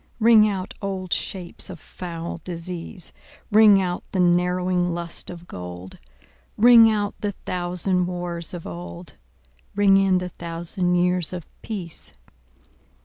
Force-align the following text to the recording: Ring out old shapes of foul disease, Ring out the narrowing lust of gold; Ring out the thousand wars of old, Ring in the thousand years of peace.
Ring 0.19 0.49
out 0.49 0.73
old 0.81 1.13
shapes 1.13 1.69
of 1.69 1.79
foul 1.79 2.41
disease, 2.43 3.13
Ring 3.51 3.79
out 3.79 4.03
the 4.13 4.19
narrowing 4.19 4.95
lust 4.95 5.29
of 5.29 5.45
gold; 5.45 5.99
Ring 6.57 6.89
out 6.89 7.13
the 7.21 7.33
thousand 7.45 8.07
wars 8.07 8.51
of 8.51 8.65
old, 8.65 9.13
Ring 9.75 9.97
in 9.97 10.17
the 10.17 10.29
thousand 10.29 10.95
years 10.95 11.33
of 11.33 11.45
peace. 11.61 12.13